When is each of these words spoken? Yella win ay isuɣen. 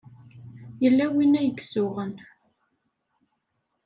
Yella 0.83 1.05
win 1.13 1.39
ay 1.39 1.51
isuɣen. 1.59 2.13